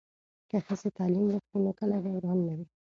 که 0.49 0.57
ښځې 0.65 0.89
تعلیم 0.97 1.25
وکړي 1.29 1.57
نو 1.65 1.71
کلي 1.79 1.97
به 2.03 2.09
وران 2.13 2.39
نه 2.47 2.53
وي. 2.57 2.65